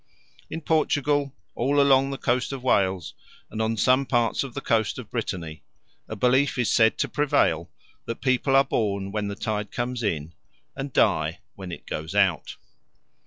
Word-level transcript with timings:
In 0.49 0.61
Portugal, 0.61 1.31
all 1.53 1.79
along 1.79 2.09
the 2.09 2.17
coast 2.17 2.51
of 2.51 2.63
Wales, 2.63 3.13
and 3.51 3.61
on 3.61 3.77
some 3.77 4.07
parts 4.07 4.43
of 4.43 4.55
the 4.55 4.59
coast 4.59 4.97
of 4.97 5.11
Brittany, 5.11 5.61
a 6.09 6.15
belief 6.15 6.57
is 6.57 6.71
said 6.71 6.97
to 6.97 7.07
prevail 7.07 7.69
that 8.05 8.19
people 8.19 8.55
are 8.55 8.63
born 8.63 9.11
when 9.11 9.27
the 9.27 9.35
tide 9.35 9.69
comes 9.71 10.01
in, 10.01 10.33
and 10.75 10.91
die 10.91 11.37
when 11.53 11.71
it 11.71 11.85
goes 11.85 12.15
out. 12.15 12.55